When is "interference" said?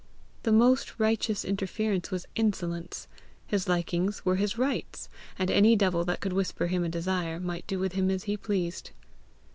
1.45-2.09